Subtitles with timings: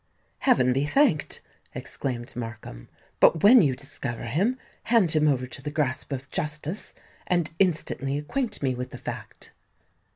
[0.39, 1.41] "Heaven be thanked!"
[1.75, 2.89] exclaimed Markham.
[3.19, 6.95] "But when you discover him, hand him over to the grasp of justice,
[7.27, 9.51] and instantly acquaint me with the fact."